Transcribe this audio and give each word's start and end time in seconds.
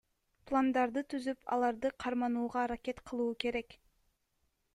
Пландарды 0.51 1.03
түзүп, 1.15 1.39
аларды 1.57 1.93
карманууга 2.05 2.65
аракет 2.65 3.05
кылуу 3.11 3.31
керек. 3.47 3.79